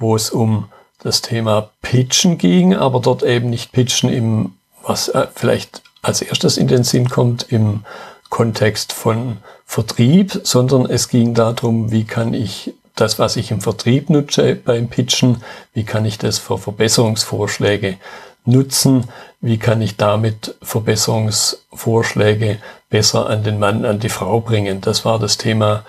[0.04, 0.68] wo es um
[1.02, 4.52] das Thema Pitchen ging, aber dort eben nicht Pitchen im,
[4.82, 7.84] was äh, vielleicht als erstes in den Sinn kommt, im
[8.28, 14.10] Kontext von Vertrieb, sondern es ging darum, wie kann ich das, was ich im Vertrieb
[14.10, 15.42] nutze beim Pitchen,
[15.72, 17.96] wie kann ich das für Verbesserungsvorschläge
[18.44, 19.08] nutzen,
[19.40, 22.58] wie kann ich damit Verbesserungsvorschläge
[22.90, 24.82] besser an den Mann, an die Frau bringen.
[24.82, 25.84] Das war das Thema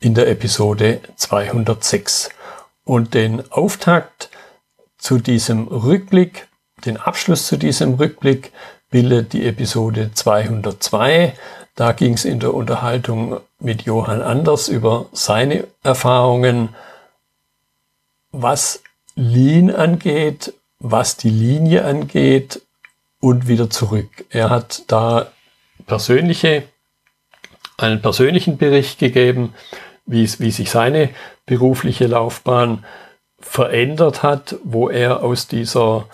[0.00, 2.30] in der Episode 206.
[2.88, 4.30] Und den Auftakt
[4.96, 6.48] zu diesem Rückblick,
[6.86, 8.50] den Abschluss zu diesem Rückblick
[8.88, 11.34] bildet die Episode 202.
[11.74, 16.70] Da ging es in der Unterhaltung mit Johann Anders über seine Erfahrungen,
[18.32, 18.82] was
[19.14, 22.62] Lean angeht, was die Linie angeht
[23.20, 24.24] und wieder zurück.
[24.30, 25.30] Er hat da
[25.86, 26.62] persönliche,
[27.76, 29.52] einen persönlichen Bericht gegeben,
[30.08, 31.10] wie, wie sich seine
[31.46, 32.84] berufliche Laufbahn
[33.38, 36.06] verändert hat, wo er aus dieser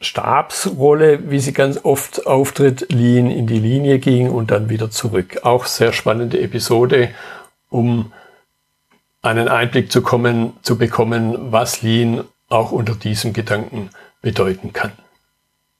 [0.00, 5.40] Stabsrolle, wie sie ganz oft auftritt, Lean in die Linie ging und dann wieder zurück.
[5.42, 7.10] Auch sehr spannende Episode,
[7.68, 8.12] um
[9.20, 13.90] einen Einblick zu, kommen, zu bekommen, was Lean auch unter diesem Gedanken
[14.22, 14.92] bedeuten kann.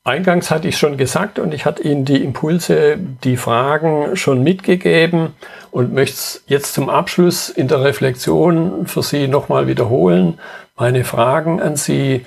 [0.02, 5.34] Eingangs hatte ich schon gesagt und ich hatte Ihnen die Impulse, die Fragen schon mitgegeben
[5.70, 10.38] und möchte es jetzt zum Abschluss in der Reflexion für Sie nochmal wiederholen.
[10.76, 12.24] Meine Fragen an Sie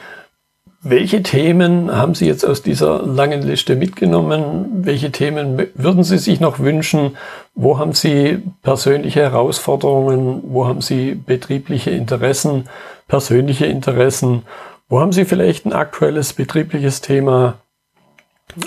[0.85, 4.83] welche Themen haben Sie jetzt aus dieser langen Liste mitgenommen?
[4.83, 7.15] Welche Themen würden Sie sich noch wünschen?
[7.55, 10.43] Wo haben Sie persönliche Herausforderungen?
[10.47, 12.67] Wo haben Sie betriebliche Interessen,
[13.07, 14.43] persönliche Interessen?
[14.89, 17.59] Wo haben Sie vielleicht ein aktuelles betriebliches Thema,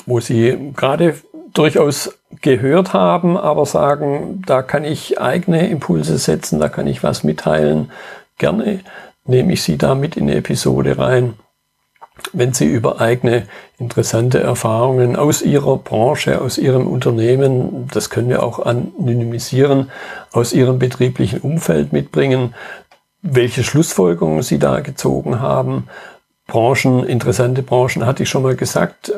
[0.07, 1.15] wo Sie gerade
[1.53, 7.25] durchaus gehört haben, aber sagen, da kann ich eigene Impulse setzen, da kann ich was
[7.25, 7.91] mitteilen.
[8.39, 8.81] Gerne
[9.25, 11.35] nehme ich Sie da mit in die Episode rein.
[12.33, 13.47] wenn Sie über eigene
[13.79, 19.91] interessante Erfahrungen aus Ihrer Branche, aus Ihrem Unternehmen, das können wir auch anonymisieren,
[20.33, 22.55] aus Ihrem betrieblichen Umfeld mitbringen,
[23.23, 25.89] welche Schlussfolgerungen Sie da gezogen haben.
[26.47, 29.13] Branchen, interessante Branchen, hatte ich schon mal gesagt,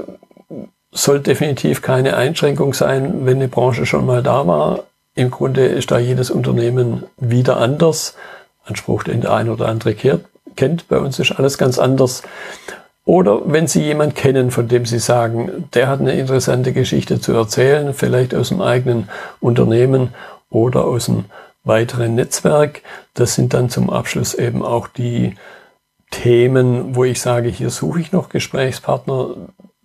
[0.91, 4.85] soll definitiv keine Einschränkung sein, wenn eine Branche schon mal da war.
[5.15, 8.17] Im Grunde ist da jedes Unternehmen wieder anders.
[8.65, 10.89] Anspruch, den der ein oder andere kennt.
[10.89, 12.23] Bei uns ist alles ganz anders.
[13.05, 17.33] Oder wenn Sie jemanden kennen, von dem Sie sagen, der hat eine interessante Geschichte zu
[17.33, 19.09] erzählen, vielleicht aus dem eigenen
[19.41, 20.15] Unternehmen
[20.51, 21.25] oder aus dem
[21.65, 22.83] weiteren Netzwerk.
[23.15, 25.37] Das sind dann zum Abschluss eben auch die
[26.11, 29.37] Themen, wo ich sage, hier suche ich noch Gesprächspartner.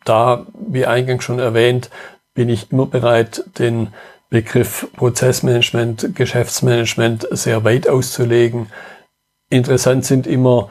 [0.05, 1.89] Da, wie eingangs schon erwähnt,
[2.33, 3.89] bin ich immer bereit, den
[4.29, 8.67] Begriff Prozessmanagement, Geschäftsmanagement sehr weit auszulegen.
[9.49, 10.69] Interessant sind immer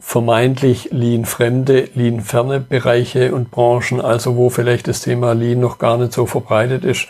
[0.00, 6.12] vermeintlich Lean-fremde, Lean-ferne Bereiche und Branchen, also wo vielleicht das Thema Lean noch gar nicht
[6.12, 7.06] so verbreitet ist,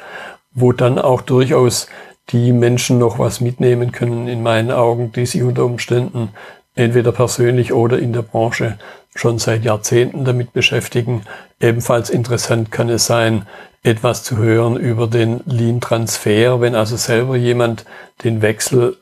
[0.53, 1.89] wo dann auch durchaus
[2.31, 6.31] die Menschen noch was mitnehmen können, in meinen Augen, die sich unter Umständen
[6.75, 8.79] entweder persönlich oder in der Branche
[9.15, 11.23] schon seit Jahrzehnten damit beschäftigen.
[11.61, 13.47] Ebenfalls interessant kann es sein,
[13.83, 17.85] etwas zu hören über den Lean-Transfer, wenn also selber jemand
[18.25, 18.97] den Wechsel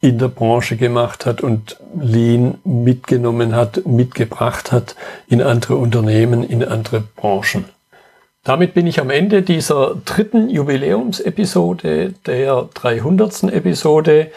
[0.00, 4.94] in der Branche gemacht hat und Lean mitgenommen hat, mitgebracht hat
[5.26, 7.64] in andere Unternehmen, in andere Branchen.
[8.44, 13.44] Damit bin ich am Ende dieser dritten Jubiläumsepisode, der 300.
[13.44, 14.30] Episode.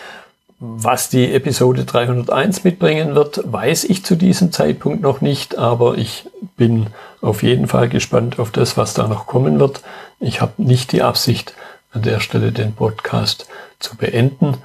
[0.64, 6.30] Was die Episode 301 mitbringen wird, weiß ich zu diesem Zeitpunkt noch nicht, aber ich
[6.56, 6.86] bin
[7.20, 9.82] auf jeden Fall gespannt auf das, was da noch kommen wird.
[10.20, 11.56] Ich habe nicht die Absicht,
[11.92, 13.48] an der Stelle den Podcast
[13.80, 14.60] zu beenden.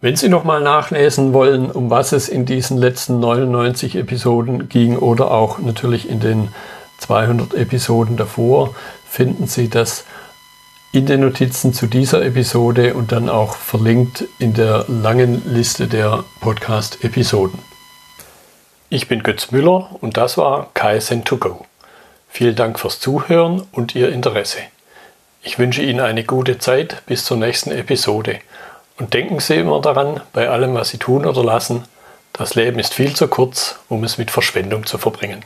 [0.00, 5.32] Wenn Sie nochmal nachlesen wollen, um was es in diesen letzten 99 Episoden ging oder
[5.32, 6.48] auch natürlich in den
[6.96, 8.74] 200 Episoden davor,
[9.06, 10.06] finden Sie das
[10.90, 16.24] in den Notizen zu dieser Episode und dann auch verlinkt in der langen Liste der
[16.40, 17.58] Podcast-Episoden.
[18.88, 21.64] Ich bin Götz Müller und das war KSN2Go.
[22.30, 24.60] Vielen Dank fürs Zuhören und Ihr Interesse.
[25.42, 28.38] Ich wünsche Ihnen eine gute Zeit bis zur nächsten Episode
[28.98, 31.84] und denken Sie immer daran, bei allem, was Sie tun oder lassen,
[32.32, 35.44] das Leben ist viel zu kurz, um es mit Verschwendung zu verbringen.